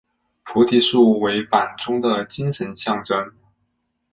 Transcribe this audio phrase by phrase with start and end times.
[0.43, 3.33] 菩提树为板中的精神象征。